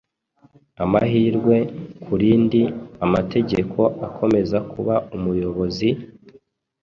[0.83, 1.55] Amahirwe
[2.03, 2.61] kurindi,
[3.05, 5.89] Amategeko akomeza kuba umuyobozi,